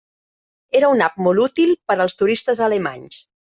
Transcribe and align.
Era 0.79 0.89
una 0.93 1.11
app 1.13 1.21
molt 1.27 1.45
útil 1.45 1.77
per 1.93 1.99
als 2.07 2.19
turistes 2.25 2.67
alemanys. 2.73 3.25